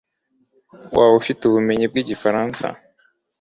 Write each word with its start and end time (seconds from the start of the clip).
Waba 0.95 1.13
ufite 1.21 1.41
ubumenyi 1.45 1.85
bwigifaransa? 1.91 2.65